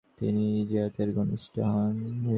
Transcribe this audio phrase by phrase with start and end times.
[0.17, 1.95] তিনি ইয়াজিদের ঘনিষ্ট হন।